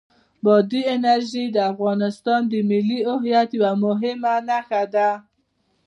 بادي 0.43 0.81
انرژي 0.95 1.45
د 1.51 1.57
افغانستان 1.71 2.41
د 2.51 2.53
ملي 2.69 2.99
هویت 3.11 3.49
یوه 3.57 3.71
مهمه 3.85 4.33
نښه 4.47 4.83
ده. 4.93 5.09